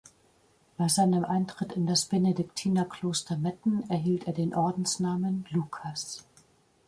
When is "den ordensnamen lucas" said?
4.33-6.25